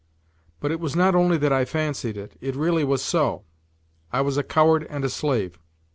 [0.59, 3.43] But it was not only that I fancied it, it really was so.
[4.11, 5.59] I was a coward and a slave.